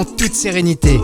[0.00, 0.98] en toute sérénité.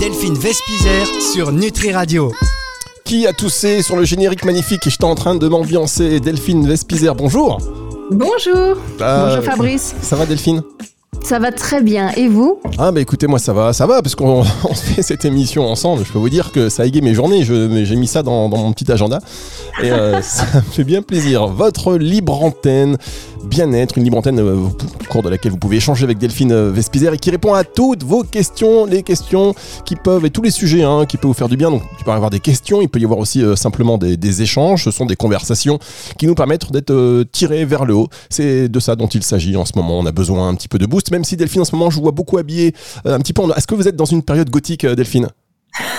[0.00, 2.32] Delphine Vespizer sur Nutri Radio.
[3.04, 7.14] Qui a toussé sur le générique magnifique et j'étais en train de m'ambiancer Delphine Vespizer,
[7.14, 7.58] bonjour.
[8.10, 8.76] Bonjour.
[9.00, 9.94] Ah, Bonjour Fabrice.
[10.02, 10.62] Ça va Delphine?
[11.22, 12.58] Ça va très bien, et vous?
[12.78, 16.04] Ah bah écoutez moi ça va, ça va parce qu'on on fait cette émission ensemble,
[16.04, 18.48] je peux vous dire que ça a égayé mes journées, Je- j'ai mis ça dans,
[18.48, 19.20] dans mon petit agenda.
[19.84, 21.46] Et euh, ça me fait bien plaisir.
[21.46, 22.98] Votre libre antenne,
[23.44, 24.72] bien-être, une libre antenne euh, au
[25.08, 28.02] cours de laquelle vous pouvez échanger avec Delphine euh, Vespizer et qui répond à toutes
[28.02, 31.48] vos questions, les questions qui peuvent, et tous les sujets hein, qui peuvent vous faire
[31.48, 31.70] du bien.
[31.70, 34.42] Donc il peut y avoir des questions, il peut y avoir aussi euh, simplement des,
[34.42, 35.78] échanges, ce sont des conversations
[36.16, 38.08] qui nous permettent d'être tirés vers le haut.
[38.30, 40.78] C'est de ça dont il s'agit en ce moment, on a besoin un petit peu
[40.78, 42.74] de boost, même si Delphine en ce moment je vois beaucoup habillée,
[43.04, 43.50] un petit peu en...
[43.50, 45.28] Est-ce que vous êtes dans une période gothique Delphine?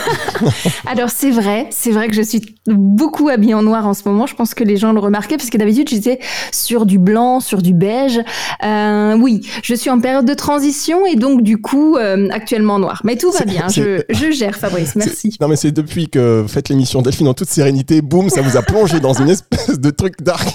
[0.86, 4.26] Alors c'est vrai, c'est vrai que je suis beaucoup habillée en noir en ce moment,
[4.26, 6.20] je pense que les gens le remarquaient, parce que d'habitude j'étais
[6.52, 8.20] sur du blanc, sur du beige.
[8.64, 12.80] Euh, oui, je suis en période de transition et donc du coup euh, actuellement en
[12.80, 13.02] noir.
[13.04, 15.38] Mais tout va bien, je, je gère Fabrice, merci.
[15.42, 18.58] Non mais c'est depuis que vous faites l'émission Delphine en toute sérénité, boum, ça vous
[18.58, 20.48] a plongé dans une espèce de truc dark.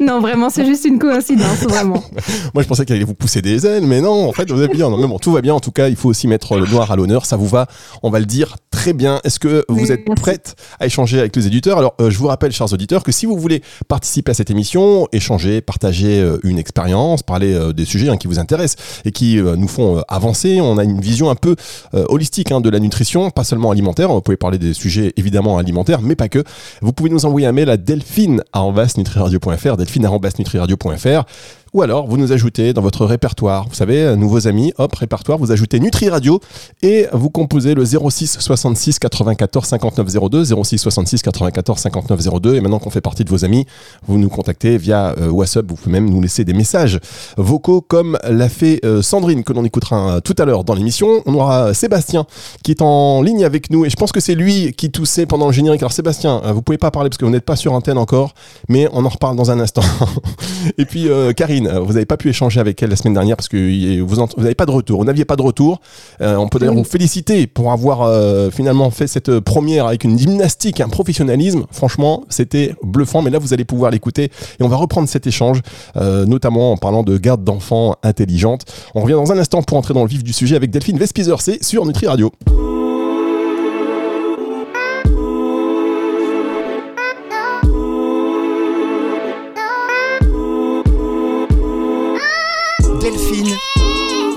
[0.00, 2.02] Non vraiment, c'est juste une coïncidence, vraiment.
[2.54, 4.72] Moi je pensais qu'elle allait vous pousser des ailes, mais non, en fait vous êtes
[4.72, 4.90] bien.
[4.90, 5.54] Non mais bon, tout va bien.
[5.54, 7.26] En tout cas, il faut aussi mettre le noir à l'honneur.
[7.26, 7.66] Ça vous va
[8.02, 9.20] On va le dire très bien.
[9.24, 10.20] Est-ce que vous Oui, êtes merci.
[10.22, 11.78] prête à échanger avec les éditeurs?
[11.78, 15.08] Alors euh, je vous rappelle, chers auditeurs, que si vous voulez participer à cette émission,
[15.12, 19.36] échanger, partager euh, une expérience, parler euh, des sujets hein, qui vous intéressent et qui
[19.36, 21.56] nous font avancer, on a une vision un peu
[21.92, 24.10] holistique hein, de la nutrition, pas seulement alimentaire.
[24.12, 26.42] Vous pouvez parler des sujets évidemment alimentaires, mais pas que.
[26.82, 31.26] Vous pouvez nous envoyer un mail à delphine@nutriradio.fr, delphine@nutriradio.fr.
[31.76, 35.36] Ou alors, vous nous ajoutez dans votre répertoire, vous savez, euh, nouveaux amis, hop, répertoire,
[35.36, 36.40] vous ajoutez Nutri Radio
[36.80, 42.54] et vous composez le 06 66 94 59 02, 06 66 94 59 02.
[42.54, 43.66] Et maintenant qu'on fait partie de vos amis,
[44.06, 46.98] vous nous contactez via euh, WhatsApp, vous pouvez même nous laisser des messages
[47.36, 51.20] vocaux comme l'a fait euh, Sandrine, que l'on écoutera tout à l'heure dans l'émission.
[51.26, 52.24] On aura Sébastien
[52.62, 55.48] qui est en ligne avec nous et je pense que c'est lui qui toussait pendant
[55.48, 55.82] le générique.
[55.82, 58.32] Alors Sébastien, vous pouvez pas parler parce que vous n'êtes pas sur antenne encore,
[58.70, 59.82] mais on en reparle dans un instant.
[60.78, 63.48] et puis Karine, euh, vous n'avez pas pu échanger avec elle la semaine dernière parce
[63.48, 65.80] que vous n'avez pas de retour, vous n'aviez pas de retour.
[66.20, 70.18] Euh, on peut d'ailleurs vous féliciter pour avoir euh, finalement fait cette première avec une
[70.18, 71.64] gymnastique, un professionnalisme.
[71.70, 75.60] Franchement, c'était bluffant, mais là vous allez pouvoir l'écouter et on va reprendre cet échange,
[75.96, 78.64] euh, notamment en parlant de garde d'enfants intelligente.
[78.94, 81.40] On revient dans un instant pour entrer dans le vif du sujet avec Delphine Vespizer,
[81.40, 82.32] c'est sur Nutri Radio.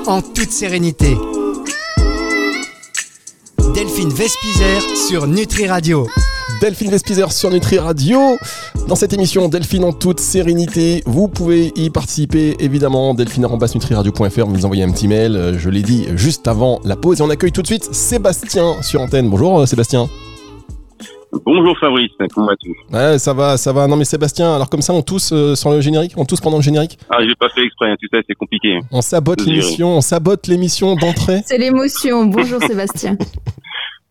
[0.09, 1.16] En toute sérénité.
[3.75, 6.08] Delphine Vespizer sur Nutri Radio.
[6.62, 8.19] Delphine Vespizer sur Nutri Radio.
[8.88, 13.14] Dans cette émission, Delphine en toute sérénité, vous pouvez y participer évidemment.
[13.14, 17.19] Delphine.nutriradio.fr, vous nous envoyez un petit mail, euh, je l'ai dit juste avant la pause.
[17.19, 19.30] Et on accueille tout de suite Sébastien sur antenne.
[19.30, 20.09] Bonjour euh, Sébastien.
[21.32, 22.74] Bonjour Fabrice, comment vas-tu?
[22.92, 23.88] Ouais, ça va, ça va.
[23.88, 26.58] Non mais Sébastien, alors comme ça on tous euh, sur le générique, on tous pendant
[26.58, 26.98] le générique?
[27.10, 28.80] Ah, j'ai pas fait exprès, hein, tu sais, c'est compliqué.
[28.92, 31.42] On sabote l'émission, on sabote l'émission d'entrée.
[31.46, 33.18] C'est l'émotion, bonjour Sébastien.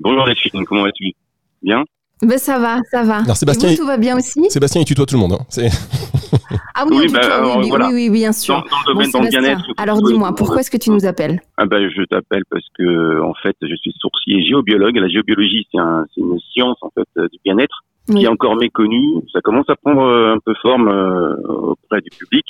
[0.01, 1.13] Bonjour Delphine, comment vas-tu?
[1.61, 1.83] Bien?
[2.23, 3.19] Ben ça va, ça va.
[3.19, 5.33] Alors, Sébastien, Et il- vous, tout va bien aussi Sébastien il tutoie tout le monde.
[5.35, 5.45] hein.
[5.49, 5.69] C'est-
[6.75, 7.87] Ah oui, Oui, bah, tutoie, alors, oui, oui, voilà.
[7.89, 8.55] oui, oui, bien sûr.
[8.55, 9.65] dans le Bon, domaine, dans le Sébastien, bien-être.
[9.77, 13.35] alors dis-moi, pourquoi est-ce que tu nous appelles ah ben, Je t'appelle parce que, en
[13.35, 14.97] fait, je suis sourcier géobiologue.
[14.97, 18.57] La géobiologie, c'est un, c'est une science, en fait, euh, du bien-être qui est encore
[18.57, 19.17] méconnue.
[19.33, 22.45] Ça commence à prendre euh, un peu forme euh, auprès du public.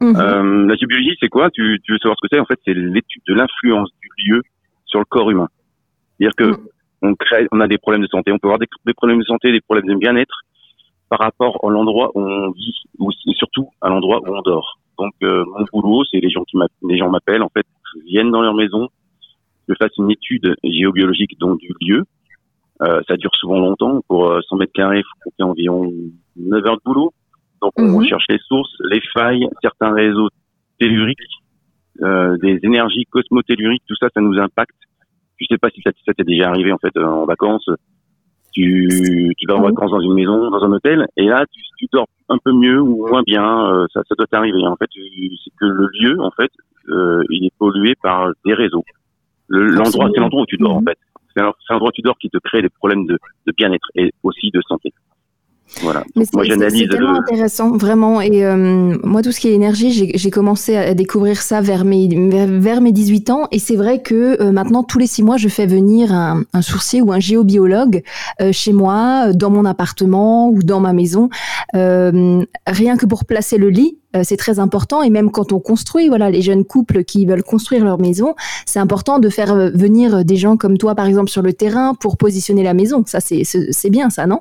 [0.00, 0.16] Mhm.
[0.16, 1.50] Euh, la géobiologie, c'est quoi?
[1.50, 2.40] Tu, tu veux savoir ce que c'est?
[2.40, 4.42] En fait, c'est l'étude de l'influence du lieu
[4.86, 5.48] sur le corps humain.
[6.18, 6.58] C'est-à-dire que Mm.
[7.02, 9.24] On crée, on a des problèmes de santé, on peut avoir des, des problèmes de
[9.24, 10.40] santé, des problèmes de bien-être
[11.08, 14.78] par rapport à l'endroit où on vit, ou surtout à l'endroit où on dort.
[14.98, 17.66] Donc, euh, mon boulot, c'est les gens qui m'appellent, les gens m'appellent, en fait,
[18.06, 18.88] viennent dans leur maison,
[19.68, 22.04] je fasse une étude géobiologique donc du lieu.
[22.82, 24.00] Euh, ça dure souvent longtemps.
[24.08, 25.92] Pour euh, 100 mètres carrés, il faut compter environ
[26.36, 27.12] 9 heures de boulot.
[27.60, 28.04] Donc, on Mhm.
[28.06, 30.28] cherche les sources, les failles, certains réseaux
[30.78, 31.18] telluriques,
[32.02, 34.76] euh, des énergies cosmotelluriques, tout ça, ça nous impacte.
[35.40, 37.68] Je sais pas si ça, t'est déjà arrivé en fait euh, en vacances.
[38.52, 39.66] Tu, tu vas en Oui.
[39.70, 42.80] vacances dans une maison, dans un hôtel, et là tu, tu dors un peu mieux
[42.80, 43.44] ou moins bien.
[43.72, 44.66] euh, ça, ça doit t'arriver.
[44.66, 45.00] En fait, tu-
[45.44, 46.50] c'est que le lieu, en fait,
[46.88, 48.84] euh, il est pollué par des réseaux.
[49.48, 50.88] Le- L'endroit, c'est l'endroit où tu dors en Mhm.
[50.88, 50.98] fait.
[51.34, 53.16] C'est l'endroit où tu dors qui te crée des problèmes de,
[53.46, 54.92] de bien-être et aussi de santé.
[55.82, 56.04] Voilà.
[56.16, 56.36] Mais c'est-
[56.88, 57.18] tellement le.
[57.20, 58.20] intéressant, vraiment.
[58.20, 62.08] Et euh, moi, tout ce qui est énergie, j'ai commencé à découvrir ça vers mes,
[62.08, 63.48] vers, mes 18 ans.
[63.50, 66.62] Et c'est vrai que euh, maintenant, tous les six mois, je fais venir un, un
[66.62, 68.02] sourcier ou un géobiologue
[68.40, 71.28] euh, chez moi, dans mon appartement ou dans ma maison,
[71.72, 75.02] rien que pour placer le lit c'est très important.
[75.04, 78.34] Et même quand on construit, voilà, les jeunes couples qui veulent construire leur maison,
[78.66, 82.16] c'est important de faire venir des gens comme toi, par exemple, sur le terrain pour
[82.16, 83.04] positionner la maison.
[83.06, 84.40] Ça, c'est bien, ça, non?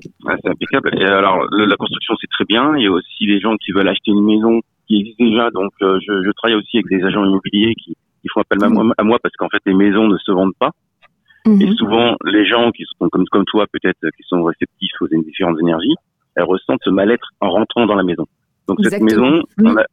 [0.00, 0.90] C'est impeccable.
[1.00, 2.76] Et alors, la construction, c'est très bien.
[2.76, 5.50] Il y a aussi des gens qui veulent acheter une maison qui existe déjà.
[5.50, 8.84] Donc, je, je, travaille aussi avec des agents immobiliers qui, qui font appel à moi,
[8.96, 10.70] à moi parce qu'en fait, les maisons ne se vendent pas.
[11.46, 11.74] Et mhm.
[11.76, 15.94] souvent, les gens qui sont comme, comme toi, peut-être, qui sont réceptifs aux différentes énergies,
[16.36, 18.26] elles ressentent ce mal-être en rentrant dans la maison.
[18.66, 19.42] Donc cette maison,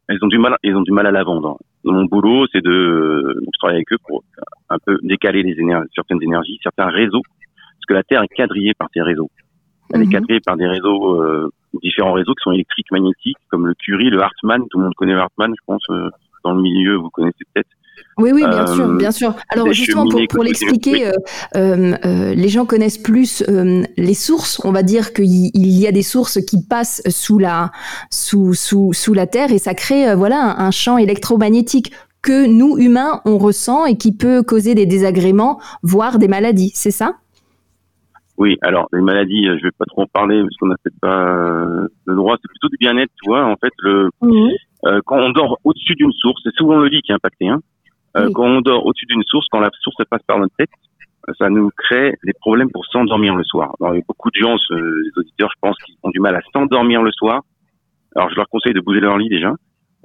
[0.10, 1.58] elles ont du mal, ils ont du mal à la vendre.
[1.86, 4.24] Mon boulot, c'est de, je travaille avec eux pour
[4.70, 8.74] un peu décaler les énergies, certaines énergies, certains réseaux, parce que la Terre est quadrillée
[8.78, 9.30] par ces réseaux.
[9.94, 10.12] Elle est mhm.
[10.12, 11.52] quadrillée par des réseaux, euh,
[11.82, 14.64] différents réseaux qui sont électriques, magnétiques, comme le Curie, le Hartmann.
[14.70, 16.10] Tout le monde connaît le Hartmann, je pense, euh,
[16.44, 17.70] dans le milieu, vous connaissez peut-être.
[18.18, 19.36] Oui, oui, bien sûr, euh, bien sûr.
[19.50, 21.12] Alors justement, pour, pour l'expliquer, euh,
[21.56, 23.44] euh, les gens connaissent plus
[23.98, 24.62] les sources.
[24.64, 27.72] On va dire qu'il y a des sources qui passent sous la,
[28.10, 31.92] sous, sous, sous la Terre et ça crée voilà, un, champ électromagnétique
[32.22, 36.72] que nous, humains, on ressent et qui peut causer des désagréments, voire des maladies.
[36.74, 37.16] C'est ça?
[38.38, 41.88] Oui, alors les maladies, je vais pas trop en parler parce qu'on n'a peut-être pas
[42.06, 42.36] le droit.
[42.42, 43.46] C'est plutôt du bien-être, tu vois.
[43.46, 44.10] En fait, le
[45.06, 47.48] quand on dort au-dessus d'une source, c'est souvent le lit qui est impacté.
[47.48, 47.62] Hein.
[48.18, 50.70] Euh, quand on dort au-dessus d'une source, quand la source passe par notre tête,
[51.40, 53.74] ça nous crée des problèmes pour s'endormir le soir.
[53.82, 56.42] il y a beaucoup de gens, les auditeurs, je pense, qui ont du mal à
[56.54, 57.42] s'endormir le soir.
[58.16, 59.54] Alors, je leur conseille de bouger leur lit déjà,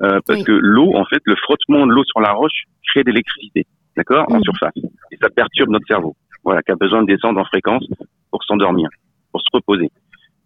[0.02, 3.10] euh, parce que l'eau, en fait, le frottement de l'eau sur la roche crée de
[3.10, 3.66] l'électricité,
[3.96, 4.72] d'accord, en surface,
[5.12, 6.16] et ça perturbe notre cerveau.
[6.44, 7.86] Voilà, qui a besoin de descendre en fréquence
[8.30, 8.88] pour s'endormir,
[9.32, 9.90] pour se reposer.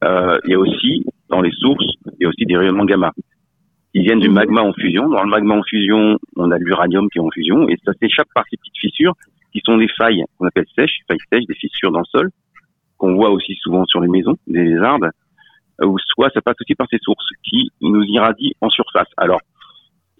[0.03, 3.13] Euh, il y a aussi dans les sources, il y a aussi des rayonnements gamma.
[3.95, 4.35] Ils viennent du mhm.
[4.35, 5.09] magma en fusion.
[5.09, 8.29] Dans le magma en fusion, on a l'uranium qui est en fusion et ça s'échappe
[8.35, 9.15] par ces petites fissures
[9.53, 12.31] qui sont des failles qu'on appelle sèches, failles sèches, des fissures dans le sol
[12.99, 15.11] qu'on voit aussi souvent sur les maisons, des arbres,
[15.83, 19.09] ou soit ça passe aussi par ces sources qui nous irradient en surface.
[19.17, 19.41] Alors,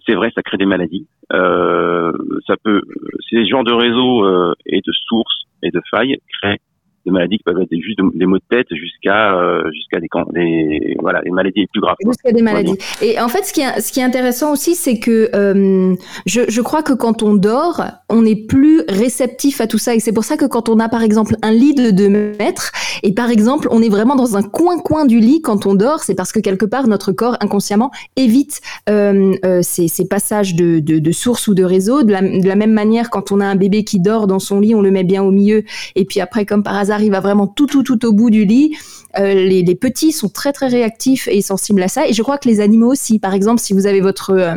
[0.05, 1.07] c'est vrai, ça crée des maladies.
[1.33, 2.11] Euh,
[2.45, 2.81] ça peut,
[3.29, 6.59] ces genres de réseaux euh, et de sources et de failles créent
[7.05, 10.97] des maladies qui peuvent être juste des maux de tête jusqu'à euh, jusqu'à des, des
[10.99, 11.95] voilà les maladies les plus graves.
[12.03, 12.77] Jusqu'à des maladies.
[13.01, 16.41] Et en fait, ce qui est, ce qui est intéressant aussi, c'est que euh, je,
[16.47, 19.95] je crois que quand on dort, on est plus réceptif à tout ça.
[19.95, 22.71] Et c'est pour ça que quand on a par exemple un lit de 2 mètres,
[23.03, 26.15] et par exemple on est vraiment dans un coin-coin du lit quand on dort, c'est
[26.15, 30.99] parce que quelque part notre corps inconsciemment évite euh, euh ces, ces, passages de, de,
[30.99, 32.03] de sources ou de réseaux.
[32.03, 34.59] De la, de la même manière, quand on a un bébé qui dort dans son
[34.59, 35.63] lit, on le met bien au milieu.
[35.95, 38.45] Et puis après, comme par hasard, arrive à vraiment tout, tout, tout au bout du
[38.45, 38.75] lit.
[39.19, 42.07] Euh, les, petits sont très, très réactifs et sensibles à ça.
[42.07, 43.19] Et je crois que les animaux aussi.
[43.19, 44.55] Par exemple, si vous avez votre euh,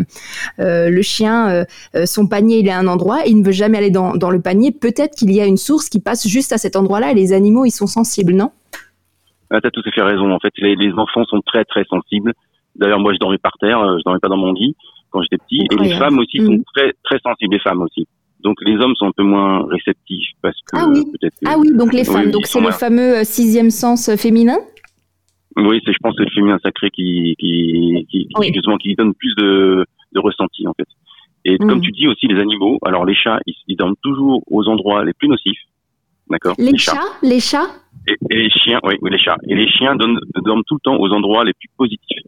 [0.59, 1.65] euh, le chien,
[2.05, 4.41] son panier, il est à un endroit et il ne veut jamais aller dans, le
[4.41, 7.13] panier, peut-être qu'il y a une source qui passe juste à cet endroit-là.
[7.13, 8.51] Et les animaux, ils sont sensibles, non?
[9.51, 10.31] Ah, Tu as tout à fait raison.
[10.33, 12.33] En fait, les, enfants sont très, très sensibles.
[12.77, 14.77] D'ailleurs, moi, je dormais par terre, je dormais pas dans mon lit
[15.11, 15.67] quand j'étais petit.
[15.71, 16.65] Et les femmes aussi sont mmh.
[16.75, 18.07] très, très sensibles, les femmes aussi.
[18.49, 21.05] Donc les hommes sont un peu moins réceptifs parce que ah oui,
[21.45, 24.57] ah oui donc les femmes, donc c'est le fameux euh, sixième sens euh, féminin?
[25.57, 29.35] Oui, c'est je pense que le féminin sacré qui qui qui, justement qui donne plus
[29.37, 30.89] de, de ressenti en fait.
[31.45, 31.83] Et comme mm.
[31.83, 35.29] tu dis aussi les animaux, alors les chats ils, dorment toujours aux endroits les plus
[35.29, 35.61] nocifs,
[36.31, 36.55] d'accord?
[36.57, 37.69] Les, chats, les chats?
[38.07, 39.37] Et, les chiens, oui, oui les chats.
[39.47, 42.23] Et les chiens dorment tout le temps aux endroits les plus positifs.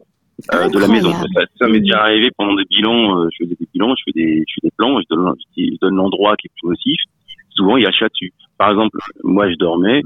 [0.53, 1.11] Euh, de la maison.
[1.59, 3.19] Ça, m'est déjà arrivé pendant des bilans.
[3.19, 5.77] Euh, je faisais des bilans, je fais des, je fais des plans, je donne, je
[5.81, 7.01] donne l'endroit qui est plus nocif.
[7.49, 8.31] Souvent, il y a chat dessus.
[8.57, 10.03] Par exemple, moi, je dormais,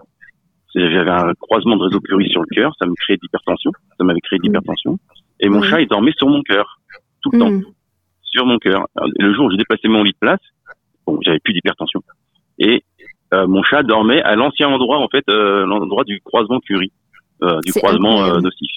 [0.74, 4.20] j'avais un croisement de réseau curie sur le cœur, ça me créait d'hypertension, ça m'avait
[4.22, 5.00] créé d'hypertension.
[5.40, 6.80] Et mon chat, il dormait sur mon cœur,
[7.22, 7.66] tout le temps, mm.
[8.24, 8.86] sur mon cœur.
[9.20, 10.40] Le jour où j'ai déplacé mon lit de place,
[11.06, 12.02] bon, j'avais plus d'hypertension.
[12.60, 12.84] Et
[13.34, 16.92] euh, mon chat dormait à l'ancien endroit, en fait, euh, l'endroit du croisement curie,
[17.44, 18.72] euh, du croisement nocif.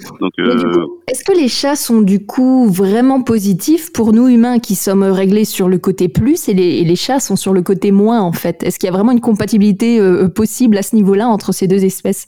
[0.00, 5.02] Euh, est-ce que les chats sont du coup vraiment positifs pour nous humains qui sommes
[5.02, 8.62] réglés sur le côté plus et les, chats sont sur le côté moins en fait?
[8.62, 11.84] Est-ce qu'il y a vraiment une compatibilité euh, possible à ce niveau-là entre ces deux
[11.84, 12.26] espèces?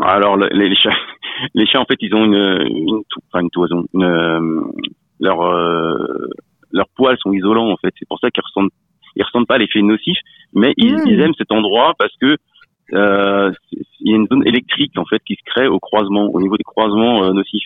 [0.00, 0.90] Alors les, chats,
[1.54, 3.02] les chats en fait ils ont une, une,
[3.32, 4.60] enfin, une toison, euh,
[5.18, 5.52] leur
[6.70, 7.92] leurs poils sont isolants en fait.
[7.98, 8.72] C'est pour ça qu'ils ressentent
[9.16, 10.18] ils ressentent pas l'effet nocif,
[10.52, 11.06] mais ils, hmm.
[11.06, 12.36] ils aiment cet endroit parce que
[12.92, 13.52] euh,
[14.04, 16.56] il y a une zone électrique en fait qui se crée au croisement, au niveau
[16.56, 17.64] des croisements euh, nocifs.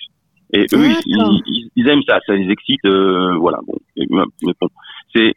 [0.54, 3.58] Et eux, ils, ils, aiment ça, ça les excite, euh, voilà.
[3.66, 4.68] Bon, mais bon,
[5.14, 5.34] c'est,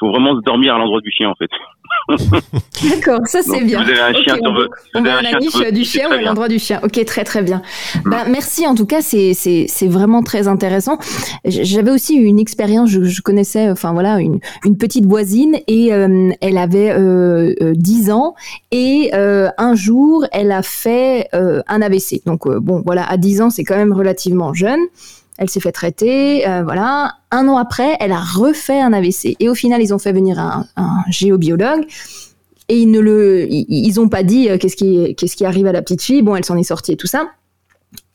[0.00, 1.50] faut vraiment se dormir à l'endroit du chien en fait.
[2.90, 3.82] D'accord, ça c'est bien.
[3.82, 6.08] Vous avez un chien Ok, sur on, votre- on va à la niche du chien
[6.10, 6.80] ou à l'endroit du chien.
[6.82, 7.62] Ok, très très bien.
[8.04, 8.10] Mm.
[8.10, 10.98] Bah, merci en tout cas, c'est vraiment très intéressant.
[11.44, 16.30] J'avais aussi une expérience, je, je connaissais, enfin voilà, une, une petite voisine et euh,
[16.40, 18.34] elle avait euh, euh, 10 ans
[18.70, 22.22] et euh, un jour elle a fait euh, un AVC.
[22.26, 24.80] Donc euh, bon, voilà, à 10 ans c'est quand même relativement jeune.
[25.38, 27.16] Elle s'est fait traiter, euh, voilà.
[27.30, 29.36] Un an après, elle a refait un AVC.
[29.40, 31.86] Et au final, ils ont fait venir un, géobiologue.
[32.68, 35.66] Et ils ne le, ils, ils ont pas dit euh, qu'est-ce qui, qu'est-ce qui arrive
[35.66, 36.22] à la petite fille.
[36.22, 37.28] Bon, elle s'en est sortie et tout ça.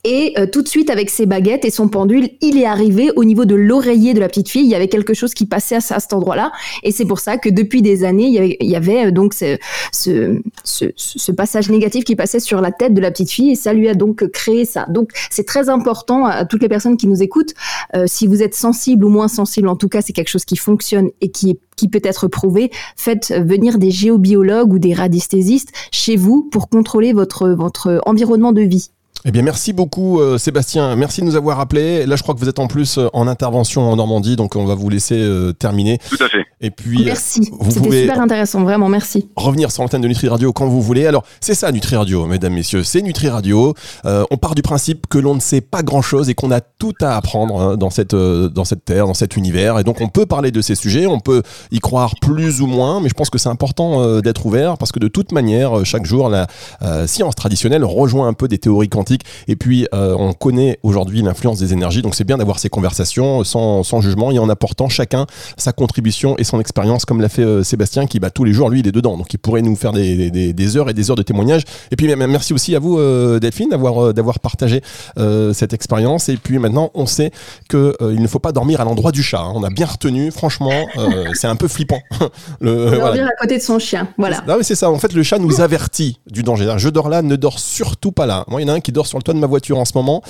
[0.04, 3.24] Et euh, tout de suite, avec ses baguettes et son pendule, il est arrivé au
[3.24, 4.62] niveau de l'oreiller de la petite fille.
[4.62, 6.52] Il y avait quelque chose qui passait à, cet endroit-là.
[6.84, 9.10] Et c'est pour ça que depuis des années, il y avait, il y avait euh,
[9.10, 9.58] donc ce,
[9.92, 13.50] ce, ce, ce passage négatif qui passait sur la tête de la petite fille.
[13.50, 14.86] Et ça lui a donc créé ça.
[14.88, 17.54] Donc c'est très important à toutes les personnes qui nous écoutent.
[17.96, 20.56] Euh, si vous êtes sensible ou moins sensible, en tout cas, c'est quelque chose qui
[20.56, 22.70] fonctionne et qui, qui peut être prouvé.
[22.96, 28.62] Faites venir des géobiologues ou des radiesthésistes chez vous pour contrôler votre, votre environnement de
[28.62, 28.90] vie.
[29.24, 30.94] Eh bien, merci beaucoup, euh, Sébastien.
[30.94, 32.06] Merci de nous avoir appelés.
[32.06, 34.64] Là, je crois que vous êtes en plus euh, en intervention en Normandie, donc on
[34.64, 35.98] va vous laisser euh, terminer.
[36.08, 36.44] Tout à fait.
[36.60, 37.40] Et puis, Merci.
[37.58, 39.28] vous C'était pouvez- super intéressant, vraiment, merci.
[39.36, 41.04] revenir sur l'antenne de Nutri Radio quand vous voulez.
[41.06, 43.74] Alors, c'est ça Nutri Radio, mesdames, messieurs, c'est Nutri Radio.
[44.06, 46.94] Euh, on part du principe que l'on ne sait pas grand-chose et qu'on a tout
[47.00, 49.78] à apprendre hein, dans cette euh, dans cette terre, dans cet univers.
[49.80, 53.00] Et donc, on peut parler de ces sujets, on peut y croire plus ou moins,
[53.00, 56.06] mais je pense que c'est important euh, d'être ouvert parce que de toute manière, chaque
[56.06, 56.46] jour, la
[56.82, 59.07] euh, science traditionnelle rejoint un peu des théories quantiques.
[59.48, 63.44] Et puis, euh, on connaît aujourd'hui l'influence des énergies, donc c'est bien d'avoir ces conversations
[63.44, 67.42] sans, sans jugement et en apportant chacun sa contribution et son expérience, comme l'a fait
[67.42, 69.16] euh, Sébastien, qui bah, tous les jours, lui, il est dedans.
[69.16, 71.62] Donc il pourrait nous faire des, des- des heures et des heures de témoignages.
[71.90, 74.80] Et puis merci aussi à vous, euh, Delphine, d'avoir euh, d'avoir partagé
[75.18, 76.28] euh, cette expérience.
[76.28, 77.30] Et puis maintenant, on sait
[77.74, 79.40] euh, il ne faut pas dormir à l'endroit du chat.
[79.40, 79.52] hein.
[79.54, 82.00] On a bien retenu, franchement, euh, c'est un peu flippant.
[82.60, 83.04] Le, euh, voilà.
[83.16, 84.42] Dormir à côté de son chien, voilà.
[84.48, 84.90] Ah oui, c'est ça.
[84.90, 86.74] En fait, le chat nous avertit du danger.
[86.78, 88.44] Je dors là, ne dors surtout pas là.
[88.48, 89.92] Moi, il y en a un qui sur le toit de ma voiture en ce
[89.94, 90.22] moment.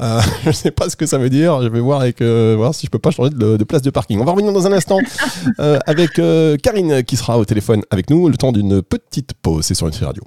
[0.00, 1.62] Euh, je sais pas ce que ça veut dire.
[1.62, 3.90] Je vais voir avec euh, voir si je peux pas changer de, de place de
[3.90, 4.20] parking.
[4.20, 4.98] On va revenir dans un instant
[5.60, 9.64] euh, avec euh, Karine qui sera au téléphone avec nous le temps d'une petite pause.
[9.64, 10.22] C'est sur une radio.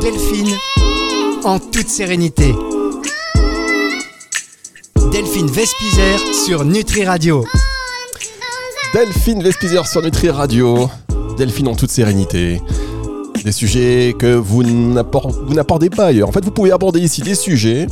[0.00, 0.54] Delphine,
[1.44, 2.54] en toute sérénité.
[5.12, 7.44] Delphine Vespizer sur Nutri Radio.
[8.94, 10.88] Delphine Vespizer sur Nutri Radio.
[11.36, 12.60] Delphine en toute sérénité.
[13.44, 16.28] Des sujets que vous n'appor- vous n'abordez pas ailleurs.
[16.28, 17.86] En fait, vous pouvez aborder ici des sujets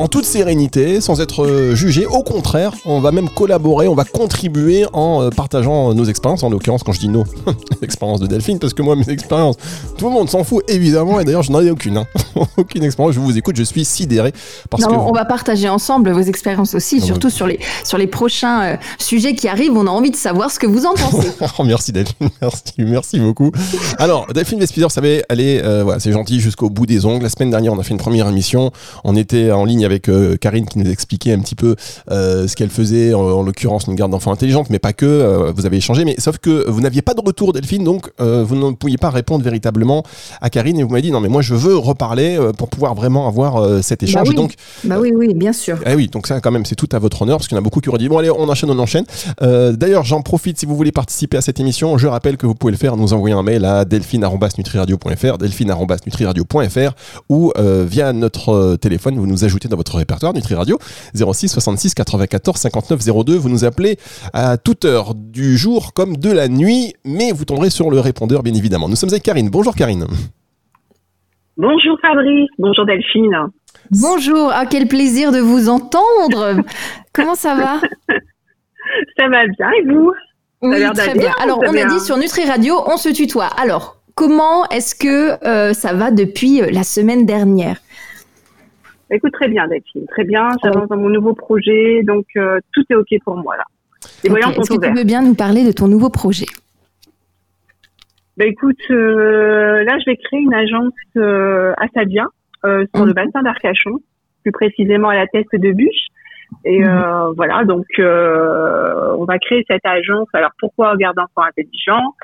[0.00, 2.06] en toute sérénité, sans être euh, jugé.
[2.06, 6.42] Au contraire, on va même collaborer, on va contribuer en euh, partageant nos expériences.
[6.42, 7.24] En l'occurrence, quand je dis nos
[7.82, 9.56] expériences de Delphine, parce que moi, mes expériences,
[9.98, 11.20] tout le monde s'en fout évidemment.
[11.20, 11.98] Et d'ailleurs, je n'en ai aucune.
[11.98, 12.06] hein.
[12.56, 13.14] aucune expérience.
[13.14, 14.32] Je vous écoute, je suis sidéré
[14.70, 17.98] parce Non, que on va partager ensemble vos expériences aussi, Ah surtout sur les, sur
[17.98, 19.76] les prochains euh, sujets qui arrivent.
[19.76, 21.28] On a envie de savoir ce que vous en pensez.
[21.58, 23.50] Oh, merci Delphine, merci, merci beaucoup.
[23.98, 27.22] Alors, Delphine Vespizer, vous savez, elle est, euh, voilà, c'est gentil jusqu'au bout des ongles.
[27.24, 28.70] La semaine dernière, on a fait une première émission.
[29.04, 31.74] On était en ligne avec euh, Karine qui nous expliquait un petit peu
[32.10, 35.06] euh, ce qu'elle faisait, en, en l'occurrence une garde d'enfants intelligente, mais pas que.
[35.06, 38.56] euh, vous avez échangé, mais sauf que vous n'aviez pas de retour, Delphine, donc vous
[38.56, 40.04] ne pouviez pas répondre véritablement
[40.40, 43.26] à Karine et vous m'avez dit non, mais moi je veux reparler pour pouvoir vraiment
[43.26, 44.28] avoir cet échange.
[44.28, 44.34] oui.
[44.34, 44.54] Et donc,
[44.84, 45.78] bah oui, oui, bien sûr.
[45.86, 47.62] eh oui, donc ça quand même, c'est tout à votre honneur, parce qu'il y en
[47.62, 49.04] a beaucoup qui auraient dit, bon allez, on enchaîne, on enchaîne.
[49.40, 52.72] D'ailleurs, j'en profite, si vous voulez participer à cette émission, je rappelle que vous pouvez
[52.72, 56.92] le faire, nous envoyer un mail à delphine.nutriradio.fr, delphine.nutriradio.fr,
[57.28, 57.52] ou
[57.86, 60.78] via notre téléphone, vous nous ajoutez dans votre répertoire Nutri Radio,
[61.14, 63.96] 06 66 94 59 02, vous nous appelez
[64.34, 68.42] à toute heure du jour comme de la nuit, mais vous tomberez sur le répondeur,
[68.42, 68.88] bien évidemment.
[68.88, 69.48] Nous sommes avec Karine.
[69.48, 70.06] Bonjour Karine.
[71.56, 73.48] Bonjour Fabrice, bonjour Delphine.
[73.90, 76.62] Bonjour, ah, quel plaisir de vous entendre.
[77.12, 77.80] Comment ça va?
[79.16, 80.12] Ça va bien et vous?
[80.62, 81.22] Oui, très bien.
[81.22, 83.48] bien, Alors, on a dit sur Nutri Radio, on se tutoie.
[83.60, 87.78] Alors, comment est-ce que euh, ça va depuis euh, la semaine dernière?
[89.12, 90.48] Écoute, très bien Delphine, très bien.
[90.62, 93.64] J'avance dans mon nouveau projet, donc euh, tout est OK pour moi là.
[94.22, 96.46] Les Ok, voyants Est-ce que tu veux bien nous parler de ton nouveau projet?
[98.36, 102.26] Bah, écoute, euh, là je vais créer une agence euh, à Sabia,
[102.64, 103.08] euh, sur Mhm.
[103.08, 103.98] le bassin d'Arcachon,
[104.42, 106.06] plus précisément à la tête de Bûche.
[106.64, 106.88] Et Mhm.
[106.88, 110.28] euh, voilà, donc on va créer cette agence.
[110.32, 112.14] Alors pourquoi garde d'enfants intelligents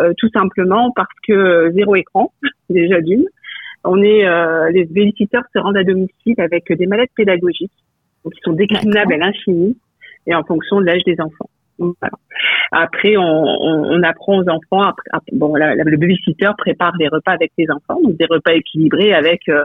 [0.00, 2.32] Euh, Tout simplement parce que zéro écran,
[2.70, 3.26] déjà d'une.
[3.84, 7.72] On est euh, les visiteurs se rendent à domicile avec des mallettes pédagogiques,
[8.24, 9.76] donc qui sont déclinables à l'infini
[10.26, 11.50] et en fonction de l'âge des enfants.
[11.78, 12.12] Donc, voilà.
[12.70, 14.82] Après, on, on, on apprend aux enfants.
[14.82, 18.52] Après, bon, la- la- le babysitter prépare les repas avec les enfants, donc des repas
[18.52, 19.64] équilibrés avec euh,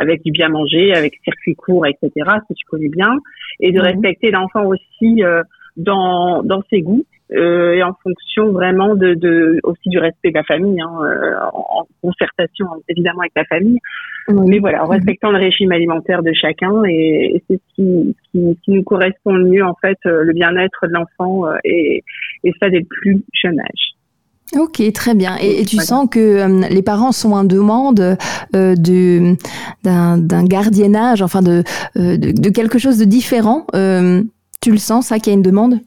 [0.00, 2.10] avec du bien manger, avec circuit court, etc.
[2.14, 3.16] Ce que tu connais bien,
[3.58, 5.22] et de respecter l'enfant aussi
[5.76, 10.34] dans dans ses goûts euh, et en fonction vraiment de, de, aussi du respect de
[10.34, 13.78] la famille, hein, euh, en, concertation évidemment avec la famille.
[14.28, 14.92] Mais voilà, en mhm.
[14.92, 19.46] respectant le régime alimentaire de chacun et, c'est ce qui, qui, qui, nous correspond le
[19.46, 22.02] mieux en fait, euh, le bien-être de l'enfant et,
[22.44, 23.94] et ça dès le plus jeune âge.
[24.56, 25.36] Ok, très bien.
[25.42, 28.16] Et, tu sens que les parents sont en demande
[28.56, 29.36] euh, de,
[29.82, 31.62] d'un, gardiennage, enfin de,
[31.96, 33.66] de, de, quelque chose de différent.
[34.62, 35.80] tu le sens, ça, qu'il y a une demande?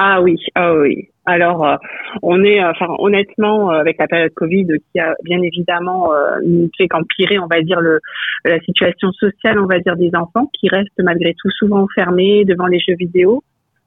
[0.00, 1.08] Ah oui, ah oui.
[1.26, 1.74] Alors, euh,
[2.22, 6.86] on est, enfin, honnêtement, euh, avec la période Covid, qui a bien évidemment euh, fait
[6.86, 7.98] qu'empirer, on va dire, le,
[8.44, 12.66] la situation sociale, on va dire, des enfants, qui restent malgré tout souvent fermés devant
[12.66, 13.42] les jeux vidéo.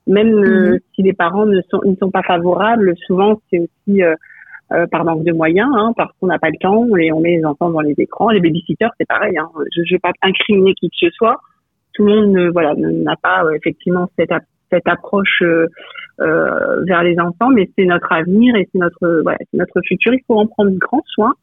[0.06, 0.80] Même mhm.
[0.94, 4.01] si les parents ne sont, ne sont pas favorables, souvent c'est aussi
[4.89, 7.46] par manque de moyens, hein, parce qu'on n'a pas le temps et on met les
[7.46, 8.30] enfants dans les écrans.
[8.30, 9.38] Les babysitters, c'est pareil.
[9.38, 9.50] Hein.
[9.75, 11.38] Je ne vais pas incriminer qui que ce soit.
[11.94, 14.32] Tout le monde, ne, voilà, n'a pas effectivement cette
[14.72, 15.68] cette approche euh,
[16.20, 20.13] euh, vers les enfants, mais c'est notre avenir et c'est notre voilà, c'est notre futur.
[20.13, 21.34] Il faut en prendre grand soin.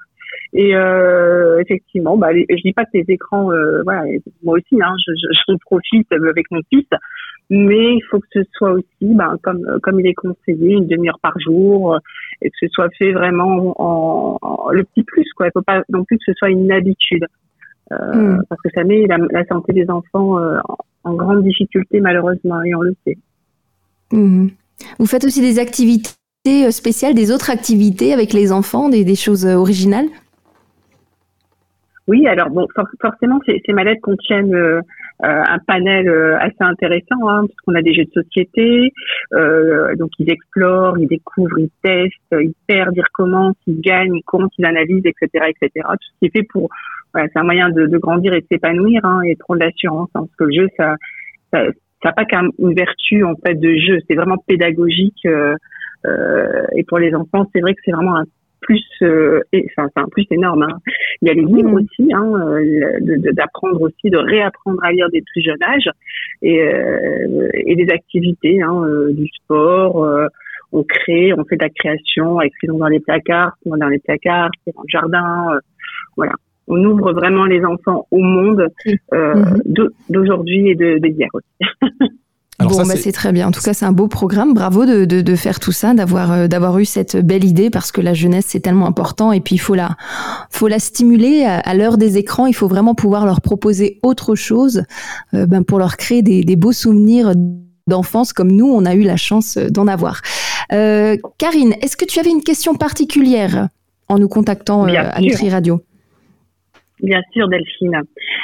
[0.52, 4.04] Et euh, effectivement, bah, je dis pas que les écrans, euh, voilà,
[4.42, 6.86] moi aussi, hein, je, je, je, profite avec mon fils,
[7.50, 11.18] mais il faut que ce soit aussi, bah, comme comme il est conseillé, une demi-heure
[11.22, 11.98] par jour,
[12.42, 15.46] et que ce soit fait vraiment en, le petit plus, quoi.
[15.46, 17.26] Il faut pas non plus que ce soit une habitude,
[17.92, 18.42] euh, hmm.
[18.48, 20.58] parce que ça met la, la santé des enfants euh,
[21.08, 23.18] en grande difficulté malheureusement et on le sait.
[24.12, 24.50] Mhm.
[24.98, 26.10] Vous faites aussi des activités
[26.48, 30.06] euh, spéciales, des autres activités avec les enfants, des, choses euh, originales?
[32.06, 32.66] Oui, alors bon,
[33.02, 34.80] forcément, ces, ces mallettes contiennent euh,
[35.20, 36.08] un panel
[36.40, 38.92] assez intéressant, hein, parce qu'on a des jeux de société,
[39.98, 44.52] donc ils explorent, ils découvrent, ils testent, ils perdent, ils recommencent, ils gagnent, ils comptent,
[44.58, 45.70] ils analysent, etc., etc.
[45.74, 46.70] Tout ce qui est fait pour
[47.14, 50.10] c'est un moyen de, de grandir et de s'épanouir hein, et de prendre l'assurance.
[50.14, 50.94] Hein, parce que le jeu, ça,
[51.52, 51.64] ça,
[52.02, 55.24] ça pas qu'une vertu en fait de jeu, c'est vraiment pédagogique.
[55.26, 55.54] Euh,
[56.06, 58.24] euh, et pour les enfants, c'est vrai que c'est vraiment un
[58.60, 60.62] plus, euh, enfin c'est un plus énorme.
[60.62, 60.78] Hein.
[61.22, 61.74] Il y a les livres mmh.
[61.74, 62.32] aussi, hein,
[63.32, 65.90] d'apprendre aussi, de réapprendre à lire des plus jeunes âges,
[66.42, 70.06] et, euh, et des activités, hein, euh, du sport.
[70.72, 74.82] on crée, on fait de la création, écrivons dans les placards, dans les placards, dans
[74.82, 75.58] le jardin,
[76.16, 76.32] voilà
[76.68, 78.68] on ouvre vraiment les enfants au monde
[79.14, 79.88] euh, mhm.
[80.08, 81.70] d'aujourd'hui et d'hier aussi.
[82.58, 83.48] bon, bah, c'est très bien.
[83.48, 84.54] En tout cas, c'est un beau programme.
[84.54, 87.92] Bravo de, de, de faire tout ça, d'avoir euh, d'avoir eu cette belle idée parce
[87.92, 89.96] que la jeunesse c'est tellement important et puis il faut la
[90.50, 92.46] faut la stimuler à, l'heure des écrans.
[92.46, 94.82] Il faut vraiment pouvoir leur proposer autre chose
[95.34, 97.32] euh, ben, pour leur créer des, des beaux souvenirs
[97.86, 100.20] d'enfance comme nous on a eu la chance d'en avoir.
[100.72, 103.68] Euh, Karine, est-ce que tu avais une question particulière
[104.08, 105.80] en nous contactant à Nutri Radio?
[107.02, 108.02] Bien sûr, Delphine.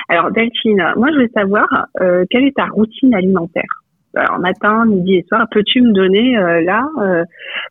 [0.08, 1.66] Alors, Delphine, moi, je veux savoir
[2.00, 3.84] euh, quelle est ta routine alimentaire?
[4.16, 7.24] Alors matin, midi et soir, peux-tu me donner euh, là euh,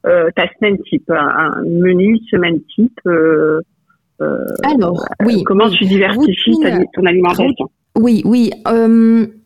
[0.06, 3.00] euh, ta semaine type, un, menu semaine type
[4.64, 5.44] Alors, oui.
[5.44, 6.60] Comment tu diversifies
[6.94, 7.70] ton alimentation?
[7.96, 8.52] Oui, oui.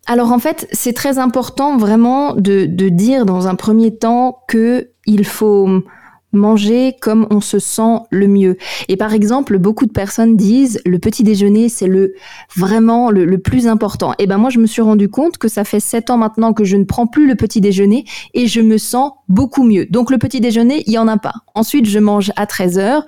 [0.08, 4.90] alors en fait, c'est très important vraiment de, de dire dans un premier temps que
[5.06, 5.84] il faut
[6.34, 8.58] manger comme on se sent le mieux.
[8.88, 12.14] Et par exemple, beaucoup de personnes disent le petit déjeuner, c'est le
[12.56, 14.14] vraiment le, plus important.
[14.20, 16.64] Et ben moi, je me suis rendu compte que ça fait sept ans maintenant que
[16.64, 19.86] je ne prends plus le petit déjeuner et je me sens beaucoup mieux.
[19.86, 21.34] Donc le petit déjeuner, il y en a pas.
[21.56, 23.06] Ensuite, je mange à 13 heures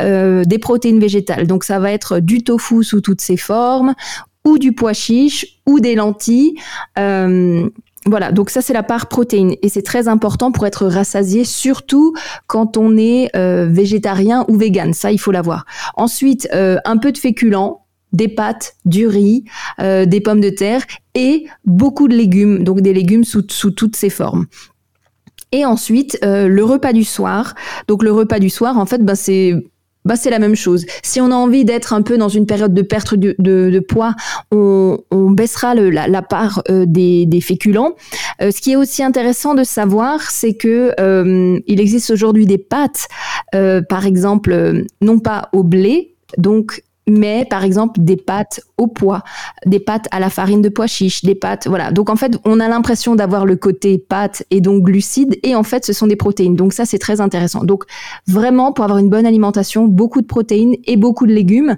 [0.00, 1.46] euh, des protéines végétales.
[1.46, 3.94] Donc ça va être du tofu sous toutes ses formes
[4.44, 6.54] ou du pois chiche ou des lentilles.
[6.98, 7.68] Euh,
[8.10, 12.14] voilà, donc ça c'est la part protéine et c'est très important pour être rassasié, surtout
[12.46, 14.92] quand on est euh, végétarien ou vegan.
[14.94, 15.64] Ça, il faut l'avoir.
[15.96, 19.44] Ensuite, euh, un peu de féculents, des pâtes, du riz,
[19.80, 20.82] euh, des pommes de terre
[21.14, 24.46] et beaucoup de légumes, donc des légumes sous, sous toutes ses formes.
[25.52, 27.54] Et ensuite, le repas du soir.
[27.86, 29.54] Donc le repas du soir, en fait, ben, c'est
[30.08, 30.86] bah, c'est la même chose.
[31.02, 34.14] Si on a envie d'être un peu dans une période de perte de, de, poids,
[34.50, 37.94] on, on baissera le, la, part euh, des, des, féculents.
[38.40, 42.56] Euh, ce qui est aussi intéressant de savoir, c'est que euh, il existe aujourd'hui des
[42.56, 43.08] pâtes,
[43.52, 49.22] par exemple, non pas au blé, donc mais par exemple des pâtes au pois,
[49.66, 51.90] des pâtes à la farine de pois chiche, des pâtes, voilà.
[51.90, 55.62] Donc en fait, on a l'impression d'avoir le côté pâte et donc glucides, et en
[55.62, 56.54] fait, ce sont des protéines.
[56.54, 57.64] Donc ça, c'est très intéressant.
[57.64, 57.84] Donc
[58.26, 61.76] vraiment, pour avoir une bonne alimentation, beaucoup de protéines et beaucoup de légumes,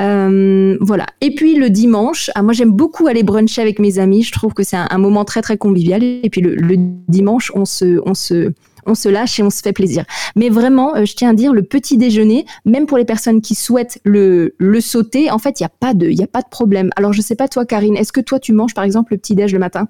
[0.00, 1.06] euh, voilà.
[1.20, 4.22] Et puis le dimanche, ah, moi j'aime beaucoup aller bruncher avec mes amis.
[4.22, 6.02] Je trouve que c'est un, moment très très convivial.
[6.02, 6.76] Et puis le,
[7.08, 8.52] dimanche, on se
[8.86, 10.04] on se lâche et on se fait plaisir.
[10.36, 14.00] Mais vraiment, je tiens à dire, le petit déjeuner, même pour les personnes qui souhaitent
[14.04, 16.90] le, le sauter, en fait, il n'y a pas de, il a pas de problème.
[16.96, 19.34] Alors, je sais pas toi, Karine, est-ce que toi tu manges par exemple le petit
[19.34, 19.88] déj le matin?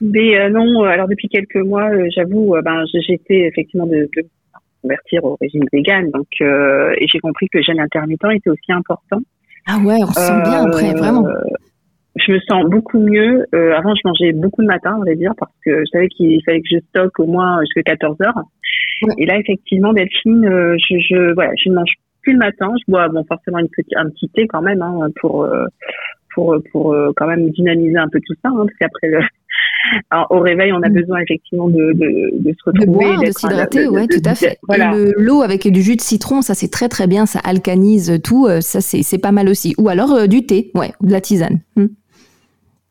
[0.00, 4.26] Mais non, alors depuis quelques mois, j'avoue, ben j'étais effectivement de, de,
[4.82, 9.20] convertir au régime vegan, donc et j'ai compris que le jeûne intermittent était aussi important.
[9.66, 11.26] Ah ouais, on se sent bien après, vraiment.
[12.16, 13.46] Je me sens beaucoup mieux.
[13.52, 16.60] avant, je mangeais beaucoup le matin, on va dire, parce que je savais qu'il fallait
[16.60, 18.42] que je stocke au moins jusqu'à 14 heures.
[19.18, 20.48] Et là, effectivement, Delphine,
[20.78, 22.72] je, je, voilà, je ne mange plus le matin.
[22.78, 25.48] Je bois bon forcément une petite, un petit thé quand même hein, pour
[26.34, 29.20] pour pour quand même dynamiser un peu tout ça, hein, parce qu'après le
[30.10, 30.94] alors, au réveil, on a mm.
[30.94, 32.86] besoin effectivement de, de, de se retrouver.
[32.86, 34.58] De boire, de s'hydrater, ouais, tout à fait.
[34.66, 34.94] Voilà.
[35.16, 38.60] L'eau avec du jus de citron, ça c'est très très bien, ça alcanise tout, euh,
[38.60, 39.74] ça c'est pas mal aussi.
[39.78, 41.60] Ou alors euh, du thé, ouais, de la tisane.
[41.76, 41.86] Mm.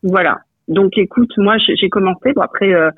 [0.04, 0.40] Voilà.
[0.68, 2.32] Donc écoute, moi j'ai commencé.
[2.34, 2.90] Bon après, euh,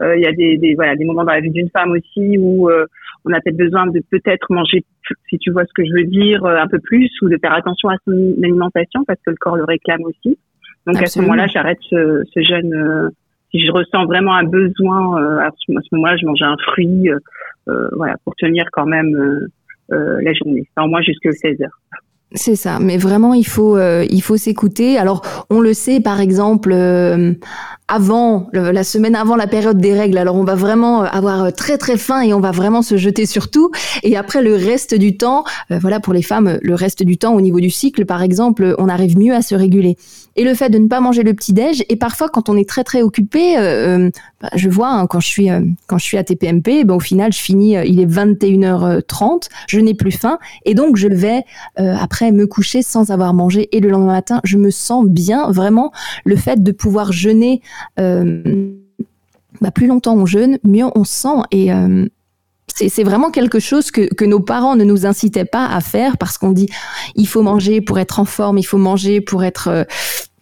[0.00, 2.70] il y a des, des, voilà des moments dans la vie d'une femme aussi où
[2.70, 4.84] on a peut-être besoin de peut-être manger,
[5.28, 7.88] si tu vois ce que je veux dire, un peu plus ou de faire attention
[7.88, 10.38] à son alimentation parce que le corps le réclame aussi.
[10.86, 13.10] Donc à ce moment-là, j'arrête ce, ce jeûne
[13.50, 17.18] si je ressens vraiment un besoin, euh, à ce, moment-là, je mange un fruit, euh,
[17.68, 19.16] euh, voilà, pour tenir quand même
[19.90, 20.68] la journée.
[20.76, 21.80] Enfin, moi, jusqu'à 16 heures.
[22.32, 24.98] C'est ça, mais vraiment il faut il faut s'écouter.
[24.98, 26.74] Alors on le sait par exemple
[27.88, 30.18] avant la semaine avant la période des règles.
[30.18, 33.50] Alors on va vraiment avoir très très faim et on va vraiment se jeter sur
[33.50, 33.70] tout.
[34.02, 37.40] Et après le reste du temps, voilà pour les femmes, le reste du temps au
[37.40, 39.96] niveau du cycle par exemple, on arrive mieux à se réguler
[40.38, 42.66] et le fait de ne pas manger le petit déj et parfois quand on est
[42.66, 44.10] très très occupé euh, euh,
[44.40, 47.00] bah, je vois hein, quand je suis euh, quand je suis à TPMP ben, au
[47.00, 51.42] final je finis il est 21h30 je n'ai plus faim et donc je vais
[51.76, 55.92] après me coucher sans avoir mangé et le lendemain matin je me sens bien vraiment
[56.24, 57.62] le fait de pouvoir jeûner
[57.96, 61.70] bah, plus longtemps on jeûne mieux on se sent et
[62.74, 66.38] c'est vraiment quelque chose que, que, nos parents ne nous incitaient pas à faire parce
[66.38, 66.68] qu'on dit
[67.16, 69.84] il faut manger pour être en forme, il faut manger pour être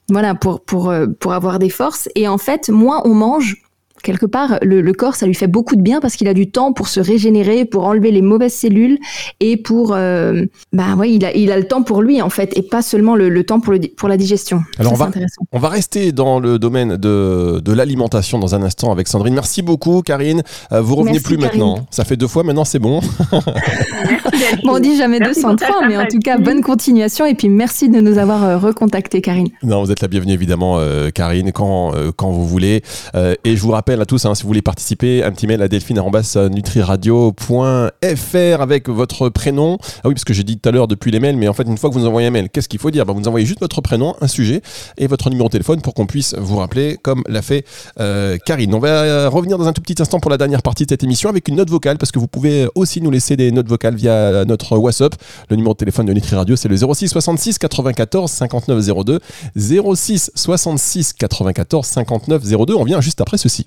[0.08, 2.08] voilà, pour, pour, euh, pour avoir des forces.
[2.14, 3.62] Et en fait, moins on mange,
[4.02, 6.72] quelque part, le, corps, ça lui fait beaucoup de bien parce qu'il a du temps
[6.72, 8.98] pour se régénérer, pour enlever les mauvaises cellules
[9.40, 12.56] et pour, euh, bah ouais, il a, il a le temps pour lui en fait
[12.56, 14.62] et pas seulement le, temps pour, le, pour la digestion.
[14.78, 15.10] Alors on va,
[15.52, 19.34] on va rester dans le domaine de, de l'alimentation dans un instant avec Sandrine.
[19.34, 20.42] Merci beaucoup, Karine.
[20.72, 21.86] Euh, vous revenez plus maintenant.
[21.90, 23.00] Ça fait deux fois, maintenant c'est bon.
[24.64, 28.00] bon, on dit jamais 203, mais en tout cas, bonne continuation et puis merci de
[28.00, 29.48] nous avoir euh, recontacté, Karine.
[29.62, 30.78] Non, vous êtes la bienvenue évidemment,
[31.14, 32.82] Karine, quand, quand vous voulez.
[33.14, 35.68] et je vous rappelle à tous, hein, si vous voulez participer, un petit mail à
[35.68, 39.78] delphine.nutriradio.fr avec votre prénom.
[39.80, 41.64] Ah oui, parce que j'ai dit tout à l'heure depuis les mails, mais en fait,
[41.64, 43.06] une fois que vous nous envoyez un mail, qu'est-ce qu'il faut dire?
[43.06, 44.62] Bah, Vous nous envoyez juste votre prénom, un sujet
[44.98, 47.64] et votre numéro de téléphone pour qu'on puisse vous rappeler, comme l'a fait
[48.00, 48.74] euh, Karine.
[48.74, 51.28] On va revenir dans un tout petit instant pour la dernière partie de cette émission
[51.28, 54.25] avec une note vocale, parce que vous pouvez aussi nous laisser des notes vocales via
[54.46, 55.14] notre WhatsApp.
[55.50, 59.20] Le numéro de téléphone de Nutri Radio, c'est le 06 66 94 59 02.
[59.56, 62.74] 06 66 94 59 02.
[62.74, 63.66] On vient juste après ceci.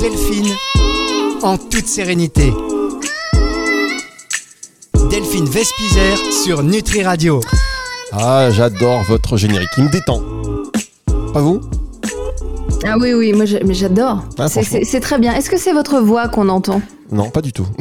[0.00, 0.54] Delphine,
[1.42, 2.52] en toute sérénité.
[5.10, 7.40] Delphine Vespizer sur Nutri Radio.
[8.12, 10.20] Ah, j'adore votre générique, il me détend.
[11.32, 11.60] Pas vous
[12.84, 14.24] Ah oui, oui, moi mais j'adore.
[14.38, 15.32] Ah, c'est très bien.
[15.34, 17.66] Est-ce que c'est votre voix qu'on entend Non, pas du tout.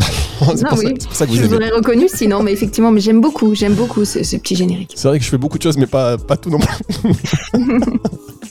[0.56, 0.78] c'est pour,
[1.14, 4.06] ça que vous Je vous aurais reconnu sinon, mais effectivement, mais j'aime beaucoup, j'aime beaucoup
[4.06, 4.94] ce, petit générique.
[4.96, 7.12] C'est vrai que je fais beaucoup de choses, mais pas, pas tout non plus.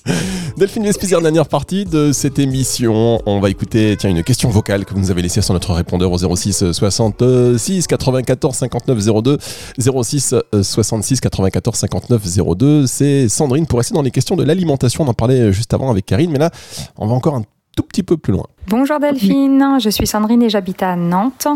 [0.57, 3.21] Delphine Vespizer, dernière partie de cette émission.
[3.27, 6.11] On va écouter tiens, une question vocale que vous nous avez laissée sur notre répondeur
[6.13, 9.39] au 06 66 94 59 02.
[9.79, 12.23] 06 66 94 59
[12.57, 12.87] 02.
[12.87, 15.05] C'est Sandrine pour rester dans les questions de l'alimentation.
[15.05, 16.51] On en parlait juste avant avec Karine, mais là,
[16.97, 17.45] on va encore un
[17.83, 18.47] petit peu plus loin.
[18.69, 21.49] Bonjour Delphine, je suis Sandrine et j'habite à Nantes.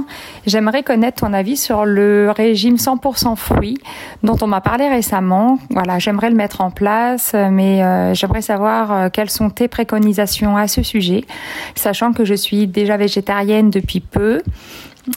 [0.46, 3.76] J'aimerais connaître ton avis sur le régime 100% fruits
[4.22, 5.58] dont on m'a parlé récemment.
[5.68, 10.56] Voilà, j'aimerais le mettre en place, mais euh, j'aimerais savoir euh, quelles sont tes préconisations
[10.56, 11.24] à ce sujet,
[11.74, 14.40] sachant que je suis déjà végétarienne depuis peu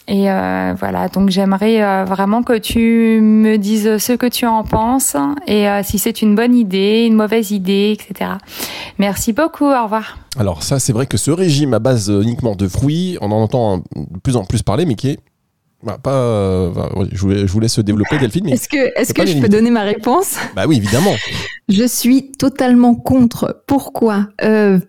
[0.07, 4.63] et euh, voilà, donc j'aimerais euh, vraiment que tu me dises ce que tu en
[4.63, 5.15] penses
[5.47, 8.31] et euh, si c'est une bonne idée, une mauvaise idée, etc.
[8.97, 10.17] Merci beaucoup, au revoir.
[10.37, 13.77] Alors ça, c'est vrai que ce régime à base uniquement de fruits, on en entend
[13.77, 15.19] de plus en plus parler, mais qui est
[15.83, 16.71] bah, pas,
[17.11, 18.49] je, vous, laisse développer, Delphine.
[18.49, 20.35] Est-ce que, est-ce que je peux donner ma réponse?
[20.55, 21.13] Bah oui, évidemment.
[21.69, 23.63] Je suis totalement contre.
[23.67, 24.29] Pourquoi?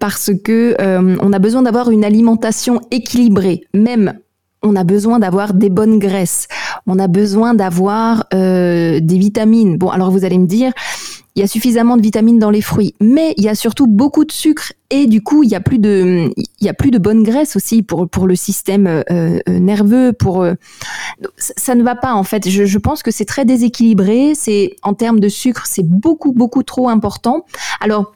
[0.01, 0.75] Parce que
[1.21, 4.15] on a besoin d'avoir une alimentation équilibrée, même
[4.67, 6.49] on a besoin d'avoir des bonnes graisses.
[6.87, 9.79] on a besoin d'avoir euh, des vitamines.
[9.79, 10.73] Bon, alors vous allez me dire,
[11.35, 14.25] il y a suffisamment de vitamines dans les fruits, mais il y a surtout beaucoup
[14.25, 16.99] de sucre et du coup il y a plus de il y a plus de
[16.99, 20.47] bonne graisse aussi pour pour le système euh, euh, nerveux pour
[21.37, 24.95] ça ne va pas en fait je, je pense que c'est très déséquilibré c'est en
[24.95, 27.45] termes de sucre c'est beaucoup beaucoup trop important
[27.81, 28.16] alors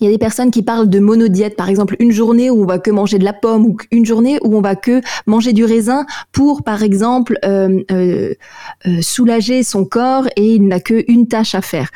[0.00, 2.66] il y a des personnes qui parlent de monodiète, par exemple une journée où on
[2.66, 5.64] va que manger de la pomme ou une journée où on va que manger du
[5.64, 8.34] raisin pour, par exemple, euh, euh,
[8.86, 11.90] euh, soulager son corps et il n'a qu'une tâche à faire.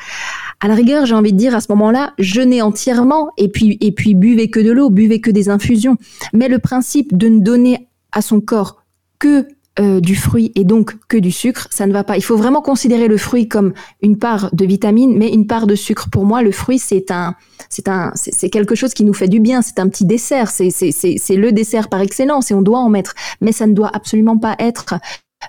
[0.59, 3.91] À la rigueur, j'ai envie de dire à ce moment-là, jeûnez entièrement et puis et
[3.91, 5.97] puis buvez que de l'eau, buvez que des infusions.
[6.33, 8.83] Mais le principe de ne donner à son corps
[9.19, 9.47] que
[9.79, 12.17] euh, du fruit et donc que du sucre, ça ne va pas.
[12.17, 15.75] Il faut vraiment considérer le fruit comme une part de vitamine, mais une part de
[15.75, 16.09] sucre.
[16.09, 17.35] Pour moi, le fruit, c'est un,
[17.69, 19.61] c'est un, c'est quelque chose qui nous fait du bien.
[19.61, 20.49] C'est un petit dessert.
[20.49, 23.13] C'est, c'est, c'est le dessert par excellence et on doit en mettre.
[23.39, 24.95] Mais ça ne doit absolument pas être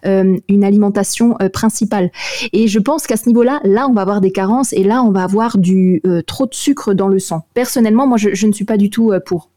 [0.05, 2.11] euh, une alimentation euh, principale.
[2.53, 5.11] Et je pense qu'à ce niveau-là, là, on va avoir des carences et là, on
[5.11, 7.47] va avoir du trop de sucre dans le sang.
[7.55, 9.49] Personnellement, moi, je ne suis pas du tout pour.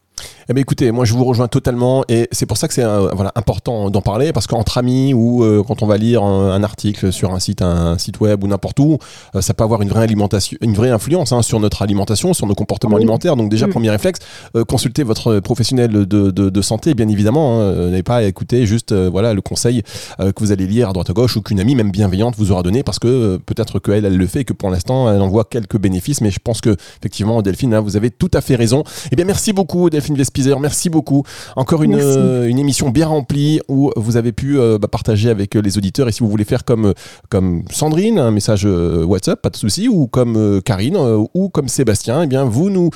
[0.49, 3.31] Eh bien, écoutez, moi je vous rejoins totalement et c'est pour ça que c'est voilà,
[3.35, 7.11] important d'en parler parce qu'entre amis ou euh, quand on va lire un, un, article
[7.11, 8.97] sur un site, un, site web ou n'importe où,
[9.35, 12.47] euh, ça peut avoir une vraie alimentation, une vraie influence hein, sur notre alimentation, sur
[12.47, 13.03] nos comportements oui.
[13.03, 13.35] alimentaires.
[13.35, 13.71] Donc déjà, mmh.
[13.71, 14.19] premier réflexe,
[14.55, 17.61] euh, consultez votre professionnel de, de, de santé, bien évidemment.
[17.61, 19.83] Hein, N'avez pas à écouter juste voilà le conseil
[20.19, 22.63] que vous allez lire à droite à gauche ou qu'une amie, même bienveillante, vous aura
[22.63, 25.45] donné parce que peut-être qu'elle, elle le fait et que pour l'instant, elle en voit
[25.45, 26.21] quelques bénéfices.
[26.21, 28.83] Mais je pense que effectivement, Delphine, hein, vous avez tout à fait raison.
[29.11, 30.59] Eh bien, merci beaucoup, Delphine Vespizer.
[30.59, 31.23] Merci beaucoup.
[31.55, 35.55] Encore une, euh, une, émission bien remplie où vous avez pu euh, bah, partager avec
[35.55, 36.07] les auditeurs.
[36.07, 36.93] Et si vous voulez faire comme,
[37.29, 41.49] comme Sandrine, un message euh, WhatsApp, pas de souci, ou comme euh, Karine, euh, ou
[41.49, 42.89] comme Sébastien, eh bien vous nous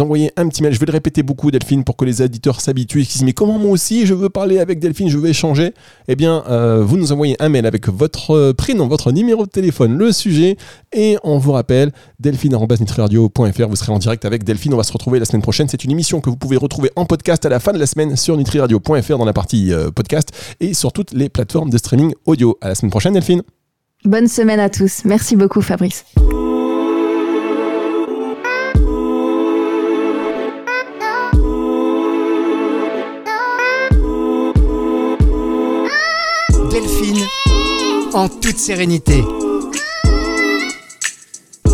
[0.00, 0.72] envoyez un petit mail.
[0.72, 3.24] Je vais le répéter beaucoup, Delphine, pour que les auditeurs s'habituent et qu'ils se disent
[3.24, 5.74] mais comment moi aussi je veux parler avec Delphine, je veux échanger?
[6.08, 6.42] Eh bien,
[6.80, 10.56] vous nous envoyez un mail avec votre prénom, votre numéro de téléphone, le sujet,
[10.92, 13.68] et on vous rappelle delphine.nitriradio.fr.
[13.68, 14.74] Vous serez en direct avec Delphine.
[14.74, 15.68] On va se retrouver la semaine prochaine.
[15.68, 18.16] C'est une émission que vous pouvez retrouver en podcast à la fin de la semaine
[18.16, 22.58] sur nutriradio.fr dans la partie euh, podcast et sur toutes les plateformes de streaming audio.
[22.60, 23.42] À la semaine prochaine, Delphine.
[24.04, 25.04] Bonne semaine à tous.
[25.04, 26.04] Merci beaucoup, Fabrice.
[36.70, 37.24] Delphine,
[38.12, 39.24] en toute sérénité.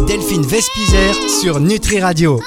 [0.07, 2.41] Delphine Vespizer sur Nutri Radio.